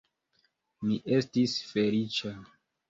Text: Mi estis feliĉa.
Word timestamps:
Mi 0.87 0.97
estis 1.19 1.57
feliĉa. 1.75 2.37